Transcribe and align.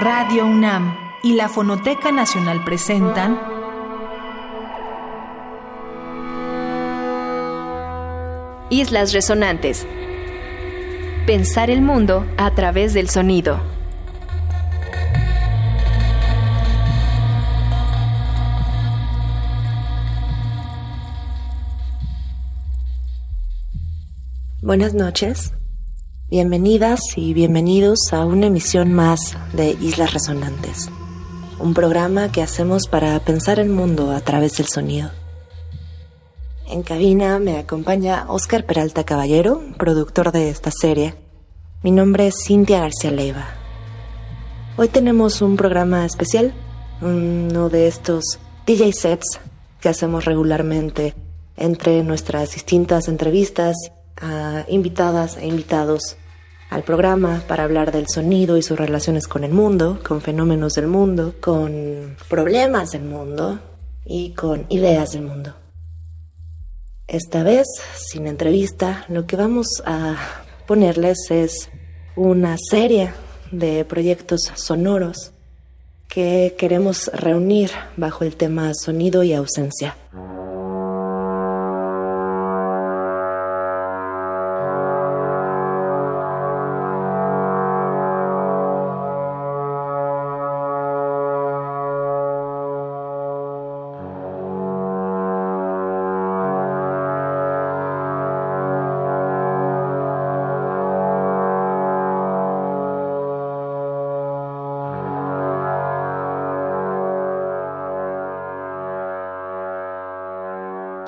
Radio 0.00 0.46
UNAM 0.46 0.96
y 1.22 1.34
la 1.34 1.50
Fonoteca 1.50 2.12
Nacional 2.12 2.64
presentan 2.64 3.38
Islas 8.70 9.12
Resonantes. 9.12 9.86
Pensar 11.26 11.68
el 11.68 11.82
mundo 11.82 12.26
a 12.38 12.52
través 12.52 12.94
del 12.94 13.10
sonido. 13.10 13.60
Buenas 24.62 24.94
noches, 24.94 25.52
bienvenidas 26.32 27.00
y 27.16 27.34
bienvenidos 27.34 28.10
a 28.10 28.24
una 28.24 28.46
emisión 28.46 28.94
más 28.94 29.36
de 29.52 29.76
Islas 29.82 30.14
Resonantes, 30.14 30.88
un 31.58 31.74
programa 31.74 32.32
que 32.32 32.40
hacemos 32.40 32.86
para 32.88 33.20
pensar 33.20 33.58
el 33.58 33.68
mundo 33.68 34.12
a 34.12 34.20
través 34.22 34.56
del 34.56 34.66
sonido. 34.66 35.10
En 36.66 36.82
cabina 36.82 37.38
me 37.38 37.58
acompaña 37.58 38.24
Oscar 38.28 38.64
Peralta 38.64 39.04
Caballero, 39.04 39.60
productor 39.76 40.32
de 40.32 40.48
esta 40.48 40.70
serie. 40.70 41.16
Mi 41.82 41.90
nombre 41.90 42.28
es 42.28 42.36
Cintia 42.46 42.80
García 42.80 43.10
Leiva. 43.10 43.48
Hoy 44.78 44.88
tenemos 44.88 45.42
un 45.42 45.58
programa 45.58 46.06
especial, 46.06 46.54
uno 47.02 47.68
de 47.68 47.88
estos 47.88 48.38
DJ 48.64 48.94
sets 48.94 49.38
que 49.82 49.90
hacemos 49.90 50.24
regularmente 50.24 51.14
entre 51.58 52.02
nuestras 52.02 52.54
distintas 52.54 53.08
entrevistas 53.08 53.76
a 54.16 54.64
invitadas 54.68 55.36
e 55.36 55.46
invitados 55.46 56.16
al 56.72 56.84
programa 56.84 57.42
para 57.46 57.64
hablar 57.64 57.92
del 57.92 58.06
sonido 58.08 58.56
y 58.56 58.62
sus 58.62 58.78
relaciones 58.78 59.28
con 59.28 59.44
el 59.44 59.52
mundo, 59.52 60.00
con 60.02 60.22
fenómenos 60.22 60.72
del 60.72 60.86
mundo, 60.86 61.34
con 61.38 62.16
problemas 62.30 62.92
del 62.92 63.02
mundo 63.02 63.60
y 64.06 64.32
con 64.32 64.64
ideas 64.70 65.10
del 65.10 65.22
mundo. 65.22 65.54
Esta 67.06 67.42
vez, 67.42 67.66
sin 67.94 68.26
entrevista, 68.26 69.04
lo 69.08 69.26
que 69.26 69.36
vamos 69.36 69.66
a 69.84 70.16
ponerles 70.66 71.18
es 71.30 71.68
una 72.16 72.56
serie 72.56 73.12
de 73.50 73.84
proyectos 73.84 74.50
sonoros 74.54 75.32
que 76.08 76.54
queremos 76.56 77.10
reunir 77.12 77.70
bajo 77.98 78.24
el 78.24 78.36
tema 78.36 78.72
sonido 78.72 79.22
y 79.22 79.34
ausencia. 79.34 79.94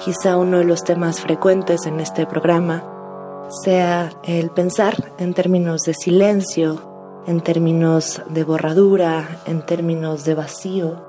Quizá 0.05 0.37
uno 0.37 0.59
de 0.59 0.65
los 0.65 0.85
temas 0.85 1.23
frecuentes 1.23 1.87
en 1.87 1.99
este 1.99 2.27
programa 2.27 2.85
sea 3.65 4.13
el 4.23 4.51
pensar 4.51 5.15
en 5.19 5.33
términos 5.33 5.81
de 5.85 5.95
silencio, 5.95 7.23
en 7.27 7.41
términos 7.41 8.21
de 8.29 8.45
borradura, 8.45 9.41
en 9.47 9.65
términos 9.65 10.27
de 10.27 10.35
vacío, 10.35 11.07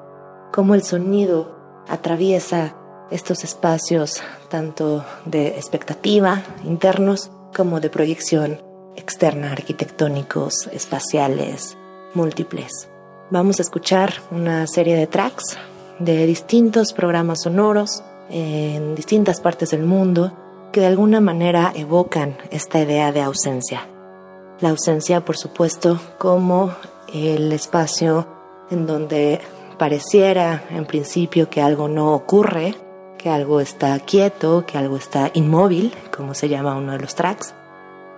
cómo 0.54 0.76
el 0.76 0.84
sonido 0.84 1.84
atraviesa 1.90 2.78
estos 3.12 3.44
espacios 3.44 4.24
tanto 4.48 5.04
de 5.26 5.48
expectativa 5.48 6.42
internos 6.64 7.32
como 7.54 7.82
de 7.82 7.90
proyección 7.90 8.62
externa, 8.96 9.52
arquitectónicos, 9.52 10.70
espaciales, 10.72 11.78
múltiples. 12.14 12.88
Vamos 13.30 13.60
a 13.60 13.64
escuchar 13.64 14.14
una 14.32 14.66
serie 14.68 14.96
de 14.96 15.08
tracks 15.08 15.58
de 16.00 16.26
distintos 16.26 16.94
programas 16.94 17.42
sonoros 17.42 18.02
en 18.30 18.96
distintas 18.96 19.40
partes 19.40 19.72
del 19.72 19.84
mundo 19.84 20.32
que 20.72 20.82
de 20.82 20.88
alguna 20.88 21.22
manera 21.22 21.72
evocan 21.76 22.38
esta 22.52 22.80
idea 22.80 23.12
de 23.12 23.22
ausencia. 23.22 23.88
La 24.60 24.70
ausencia, 24.70 25.24
por 25.24 25.38
supuesto, 25.38 26.00
como 26.18 26.74
el 27.14 27.52
espacio 27.52 28.28
en 28.70 28.86
donde 28.86 29.40
pareciera 29.78 30.64
en 30.70 30.86
principio 30.86 31.50
que 31.50 31.62
algo 31.62 31.88
no 31.88 32.14
ocurre, 32.14 32.76
que 33.18 33.30
algo 33.30 33.62
está 33.62 33.98
quieto, 34.00 34.66
que 34.66 34.78
algo 34.78 34.98
está 34.98 35.32
inmóvil, 35.34 35.94
como 36.16 36.34
se 36.34 36.50
llama 36.50 36.76
uno 36.76 36.94
de 36.94 37.00
los 37.00 37.16
tracks, 37.16 37.54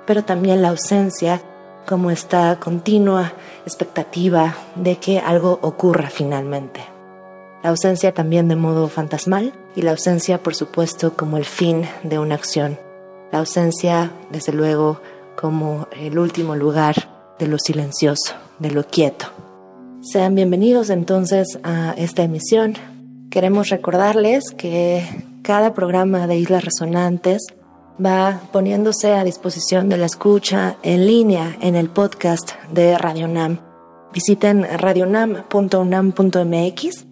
pero 0.05 0.23
también 0.23 0.61
la 0.61 0.69
ausencia 0.69 1.41
como 1.87 2.11
esta 2.11 2.59
continua 2.59 3.33
expectativa 3.65 4.55
de 4.75 4.97
que 4.97 5.19
algo 5.19 5.59
ocurra 5.61 6.09
finalmente 6.09 6.96
la 7.67 7.71
ausencia 7.71 8.13
también 8.13 8.47
de 8.47 8.55
modo 8.55 8.87
fantasmal 8.87 9.51
y 9.75 9.81
la 9.81 9.91
ausencia, 9.91 10.41
por 10.41 10.55
supuesto, 10.55 11.17
como 11.17 11.35
el 11.35 11.43
fin 11.43 11.83
de 12.01 12.17
una 12.17 12.35
acción. 12.35 12.79
La 13.29 13.39
ausencia, 13.39 14.13
desde 14.31 14.53
luego, 14.53 15.01
como 15.35 15.89
el 15.91 16.17
último 16.17 16.55
lugar 16.55 17.35
de 17.37 17.47
lo 17.47 17.59
silencioso, 17.59 18.35
de 18.59 18.71
lo 18.71 18.85
quieto. 18.85 19.25
Sean 19.99 20.33
bienvenidos 20.33 20.89
entonces 20.89 21.59
a 21.61 21.93
esta 21.97 22.23
emisión. 22.23 22.75
Queremos 23.29 23.67
recordarles 23.67 24.51
que 24.51 25.03
cada 25.41 25.73
programa 25.73 26.25
de 26.25 26.37
Islas 26.37 26.63
Resonantes 26.63 27.47
va 27.99 28.43
poniéndose 28.53 29.11
a 29.11 29.25
disposición 29.25 29.89
de 29.89 29.97
la 29.97 30.05
escucha 30.05 30.77
en 30.83 31.05
línea 31.05 31.57
en 31.59 31.75
el 31.75 31.89
podcast 31.89 32.51
de 32.71 32.97
Radio 32.97 33.27
Nam. 33.27 33.59
Visiten 34.13 34.63
radionam.unam.mx 34.63 37.06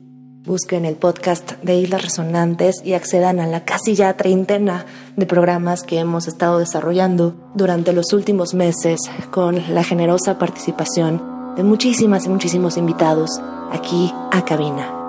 Busquen 0.45 0.85
el 0.85 0.95
podcast 0.95 1.53
de 1.63 1.75
Islas 1.75 2.03
Resonantes 2.03 2.75
y 2.83 2.93
accedan 2.93 3.39
a 3.39 3.47
la 3.47 3.65
casi 3.65 3.95
ya 3.95 4.15
treintena 4.15 4.85
de 5.15 5.25
programas 5.25 5.81
que 5.81 5.97
hemos 5.97 6.27
estado 6.27 6.59
desarrollando 6.59 7.35
durante 7.55 7.93
los 7.93 8.13
últimos 8.13 8.53
meses 8.53 8.99
con 9.31 9.73
la 9.73 9.83
generosa 9.83 10.37
participación 10.37 11.55
de 11.55 11.63
muchísimas 11.63 12.25
y 12.25 12.29
muchísimos 12.29 12.77
invitados 12.77 13.41
aquí 13.71 14.13
a 14.31 14.45
cabina. 14.45 15.04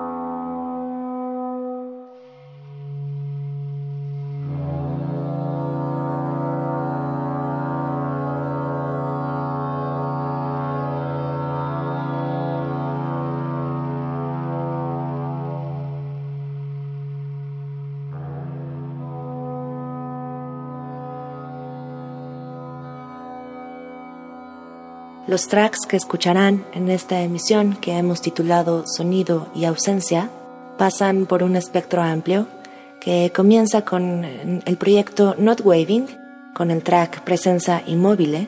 Los 25.27 25.49
tracks 25.49 25.85
que 25.85 25.97
escucharán 25.97 26.65
en 26.73 26.89
esta 26.89 27.21
emisión 27.21 27.75
que 27.81 27.97
hemos 27.97 28.21
titulado 28.21 28.85
Sonido 28.87 29.49
y 29.53 29.65
Ausencia 29.65 30.29
pasan 30.77 31.25
por 31.25 31.43
un 31.43 31.57
espectro 31.57 32.01
amplio 32.01 32.47
que 33.01 33.33
comienza 33.35 33.83
con 33.83 34.23
el 34.23 34.77
proyecto 34.77 35.35
Not 35.37 35.59
Waving, 35.65 36.07
con 36.55 36.71
el 36.71 36.81
track 36.81 37.23
Presenza 37.23 37.81
Immobile. 37.85 38.47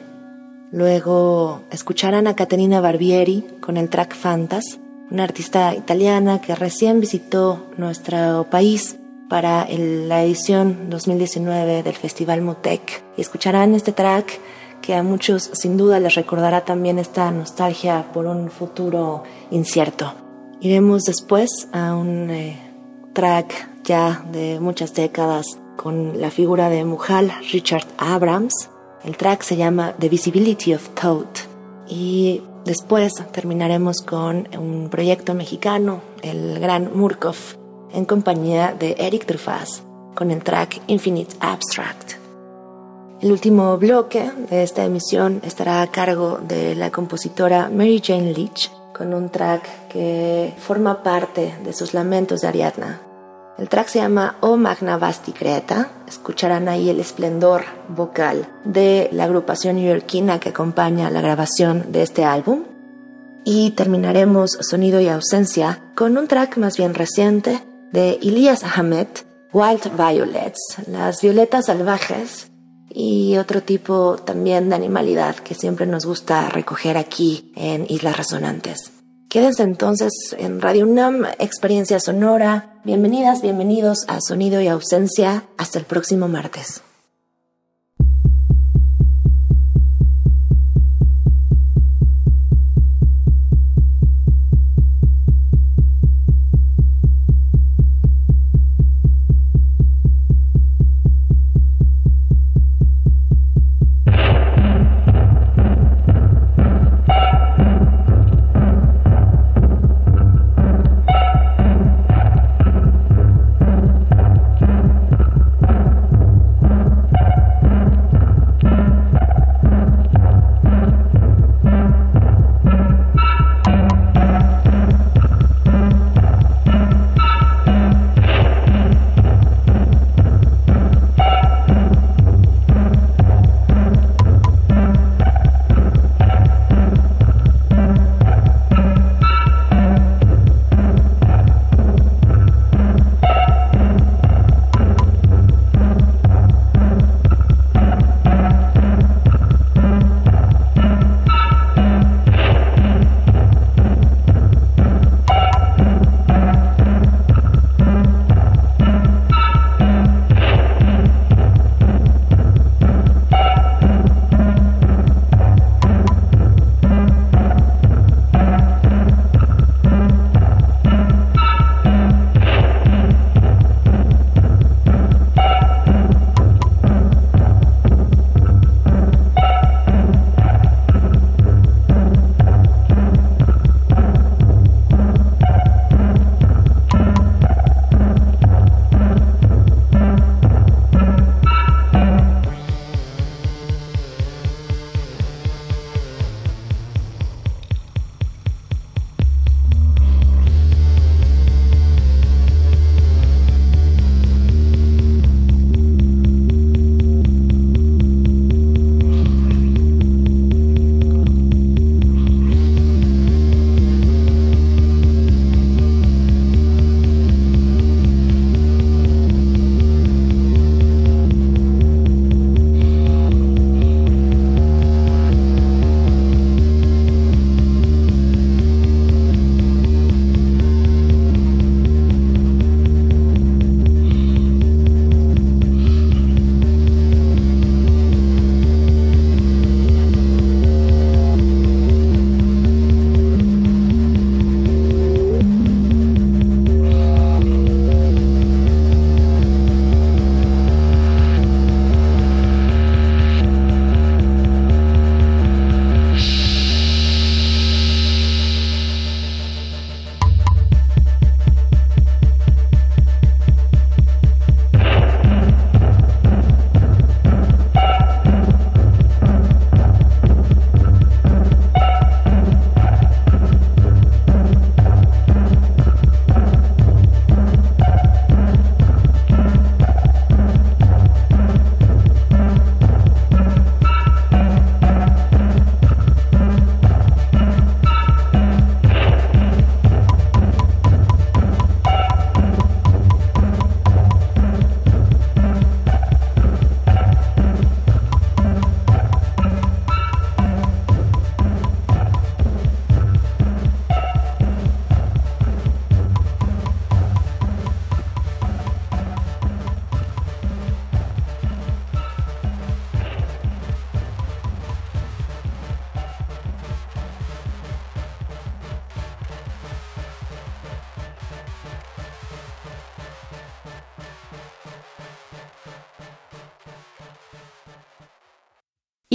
Luego 0.71 1.63
escucharán 1.69 2.27
a 2.27 2.35
Caterina 2.37 2.79
Barbieri 2.79 3.45
con 3.59 3.75
el 3.75 3.89
track 3.89 4.15
Fantas, 4.15 4.79
una 5.11 5.25
artista 5.25 5.75
italiana 5.75 6.39
que 6.39 6.55
recién 6.55 7.01
visitó 7.01 7.71
nuestro 7.75 8.47
país 8.49 8.95
para 9.29 9.67
la 9.69 10.23
edición 10.23 10.89
2019 10.89 11.83
del 11.83 11.95
Festival 11.95 12.41
Mutec. 12.41 13.03
Y 13.17 13.21
escucharán 13.21 13.75
este 13.75 13.91
track 13.91 14.39
que 14.81 14.95
a 14.95 15.03
muchos 15.03 15.49
sin 15.53 15.77
duda 15.77 15.99
les 15.99 16.15
recordará 16.15 16.65
también 16.65 16.99
esta 16.99 17.29
nostalgia 17.31 18.11
por 18.13 18.25
un 18.25 18.49
futuro 18.49 19.23
incierto. 19.51 20.13
Iremos 20.61 21.03
después 21.03 21.69
a 21.71 21.95
un 21.95 22.29
eh, 22.29 22.59
track 23.13 23.69
ya 23.83 24.25
de 24.31 24.59
muchas 24.59 24.93
décadas 24.93 25.45
con 25.75 26.19
la 26.19 26.31
figura 26.31 26.69
de 26.69 26.83
Mujal 26.83 27.31
Richard 27.51 27.85
Abrams. 27.97 28.69
El 29.03 29.15
track 29.15 29.43
se 29.43 29.55
llama 29.55 29.93
The 29.97 30.09
Visibility 30.09 30.73
of 30.73 30.89
Thought 30.89 31.39
y 31.87 32.41
después 32.65 33.13
terminaremos 33.31 34.01
con 34.01 34.47
un 34.57 34.89
proyecto 34.89 35.33
mexicano, 35.33 36.01
el 36.21 36.59
Gran 36.59 36.91
Murkov, 36.93 37.37
en 37.93 38.05
compañía 38.05 38.75
de 38.77 38.95
Eric 38.99 39.25
Trufaz 39.25 39.83
con 40.15 40.31
el 40.31 40.43
track 40.43 40.81
Infinite 40.87 41.33
Abstract. 41.39 42.18
El 43.21 43.33
último 43.33 43.77
bloque 43.77 44.31
de 44.49 44.63
esta 44.63 44.85
emisión 44.85 45.41
estará 45.43 45.81
a 45.81 45.87
cargo 45.87 46.39
de 46.41 46.73
la 46.73 46.89
compositora 46.89 47.69
Mary 47.69 48.01
Jane 48.01 48.31
Leach 48.31 48.71
con 48.93 49.13
un 49.13 49.29
track 49.29 49.89
que 49.89 50.53
forma 50.57 51.03
parte 51.03 51.53
de 51.61 51.73
sus 51.73 51.93
lamentos 51.93 52.39
de 52.39 52.47
Ariadna. 52.47 53.01
El 53.57 53.67
track 53.67 53.89
se 53.89 53.99
llama 53.99 54.37
O 54.39 54.55
Magna 54.55 54.97
Vasti 54.97 55.33
Creta. 55.33 55.89
Escucharán 56.07 56.69
ahí 56.69 56.89
el 56.89 57.01
esplendor 57.01 57.65
vocal 57.89 58.47
de 58.63 59.09
la 59.11 59.25
agrupación 59.25 59.75
neoyorquina 59.75 60.39
que 60.39 60.49
acompaña 60.49 61.11
la 61.11 61.19
grabación 61.19 61.91
de 61.91 62.03
este 62.03 62.23
álbum. 62.23 62.63
Y 63.43 63.71
terminaremos 63.71 64.51
Sonido 64.61 65.01
y 65.01 65.09
Ausencia 65.09 65.81
con 65.93 66.17
un 66.17 66.29
track 66.29 66.55
más 66.55 66.77
bien 66.77 66.93
reciente 66.93 67.61
de 67.91 68.11
Elias 68.21 68.63
Ahmed, 68.63 69.07
Wild 69.51 69.91
Violets, 69.97 70.77
las 70.87 71.21
violetas 71.21 71.65
salvajes 71.65 72.48
y 72.89 73.37
otro 73.37 73.61
tipo 73.61 74.17
también 74.17 74.69
de 74.69 74.75
animalidad 74.75 75.35
que 75.35 75.55
siempre 75.55 75.85
nos 75.85 76.05
gusta 76.05 76.49
recoger 76.49 76.97
aquí 76.97 77.51
en 77.55 77.85
Islas 77.89 78.17
Resonantes. 78.17 78.91
Quédense 79.29 79.61
entonces 79.61 80.35
en 80.39 80.59
Radio 80.59 80.87
UNAM, 80.87 81.25
Experiencia 81.37 81.99
Sonora. 81.99 82.81
Bienvenidas, 82.83 83.43
bienvenidos 83.43 83.99
a 84.07 84.19
Sonido 84.21 84.59
y 84.59 84.67
Ausencia. 84.67 85.43
Hasta 85.57 85.77
el 85.77 85.85
próximo 85.85 86.27
martes. 86.27 86.81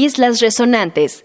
Islas 0.05 0.41
Resonantes 0.43 1.25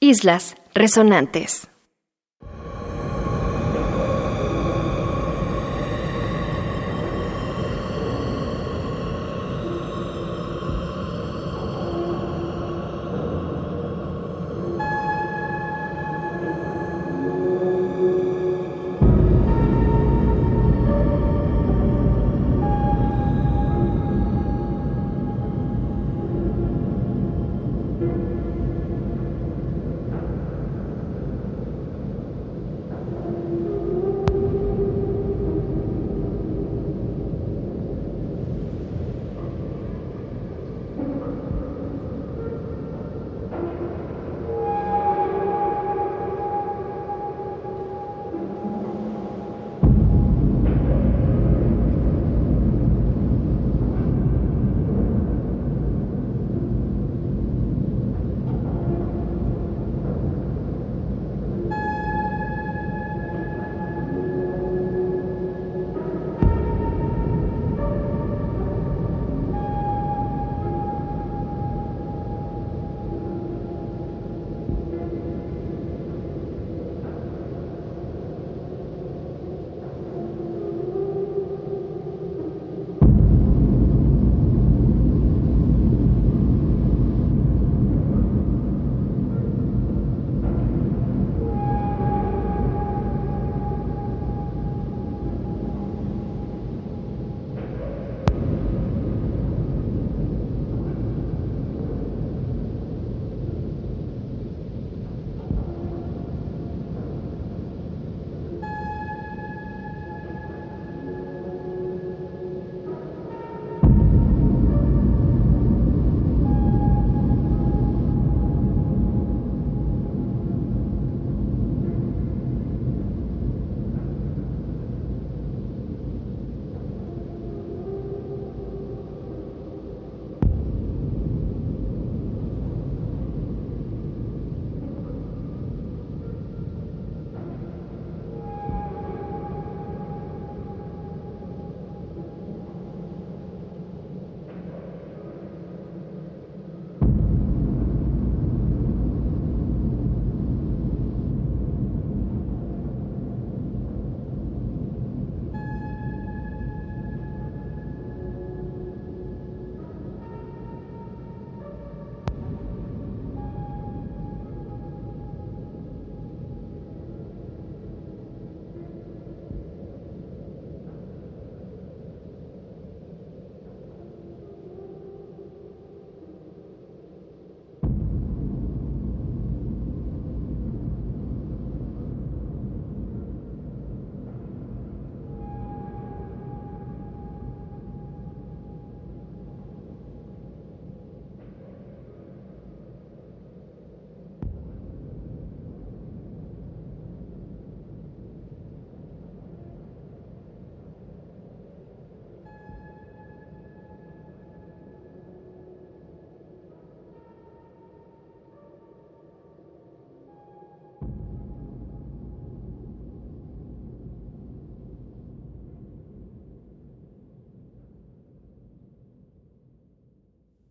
Islas 0.00 0.54
Resonantes. 0.74 1.68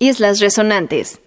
Islas 0.00 0.40
Resonantes. 0.40 1.20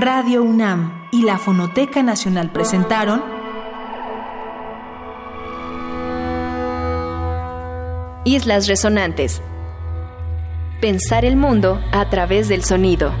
Radio 0.00 0.42
UNAM 0.42 1.08
y 1.10 1.24
la 1.24 1.36
Fonoteca 1.36 2.02
Nacional 2.02 2.50
presentaron 2.50 3.22
Islas 8.24 8.66
Resonantes. 8.66 9.42
Pensar 10.80 11.26
el 11.26 11.36
mundo 11.36 11.78
a 11.92 12.08
través 12.08 12.48
del 12.48 12.64
sonido. 12.64 13.12